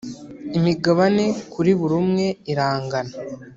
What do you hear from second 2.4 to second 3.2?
irangana.